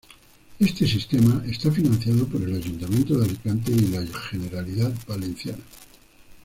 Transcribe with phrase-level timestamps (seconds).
[0.57, 5.63] Este sistema está financiado por el Ayuntamiento de Alicante y la Generalidad Valenciana.